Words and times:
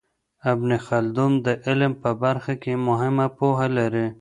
ابن 0.51 0.69
خلدون 0.87 1.31
د 1.45 1.47
علم 1.65 1.93
په 2.03 2.09
برخه 2.23 2.53
کي 2.63 2.73
مهمه 2.87 3.27
پوهه 3.37 3.67
لري. 3.77 4.07